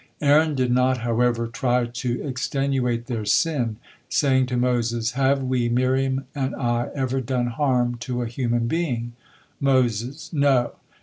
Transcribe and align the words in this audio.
Aaron 0.19 0.55
did 0.55 0.71
not, 0.71 0.97
however, 1.01 1.45
try 1.45 1.85
to 1.85 2.23
extenuate 2.23 3.05
their 3.05 3.23
sin, 3.23 3.75
saying 4.09 4.47
to 4.47 4.57
Moses: 4.57 5.11
"Have 5.11 5.43
we, 5.43 5.69
Miriam 5.69 6.25
and 6.33 6.55
I, 6.55 6.89
ever 6.95 7.21
done 7.21 7.45
harm 7.45 7.97
to 7.99 8.23
a 8.23 8.27
human 8.27 8.65
being?" 8.67 9.13
Moses: 9.59 10.33
"No." 10.33 10.71